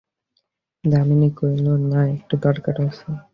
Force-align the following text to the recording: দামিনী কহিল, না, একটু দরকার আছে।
দামিনী 0.83 1.29
কহিল, 1.37 1.67
না, 1.89 2.01
একটু 2.15 2.35
দরকার 2.45 2.75
আছে। 2.87 3.07